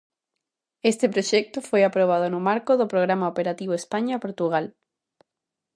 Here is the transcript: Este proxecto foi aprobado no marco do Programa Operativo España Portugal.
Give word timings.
Este 0.91 1.05
proxecto 1.13 1.57
foi 1.69 1.81
aprobado 1.85 2.25
no 2.29 2.39
marco 2.49 2.71
do 2.79 2.89
Programa 2.93 3.29
Operativo 3.33 3.73
España 3.81 4.15
Portugal. 4.25 4.65